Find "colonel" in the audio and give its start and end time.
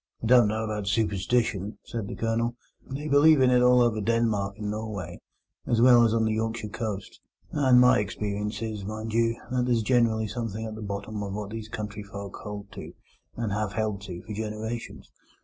2.15-2.55